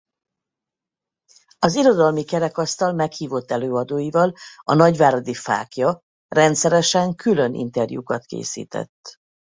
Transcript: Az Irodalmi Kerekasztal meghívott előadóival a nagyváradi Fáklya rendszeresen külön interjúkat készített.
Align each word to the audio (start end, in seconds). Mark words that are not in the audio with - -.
Az 1.59 1.75
Irodalmi 1.75 2.23
Kerekasztal 2.23 2.93
meghívott 2.93 3.51
előadóival 3.51 4.33
a 4.63 4.73
nagyváradi 4.73 5.33
Fáklya 5.33 6.01
rendszeresen 6.27 7.15
külön 7.15 7.53
interjúkat 7.53 8.25
készített. 8.25 9.15